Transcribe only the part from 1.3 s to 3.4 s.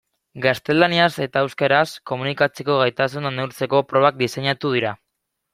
euskaraz komunikatzeko gaitasuna